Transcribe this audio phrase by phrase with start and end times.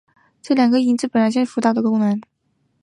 [0.41, 2.19] 这两个音本质上行使导音的功能。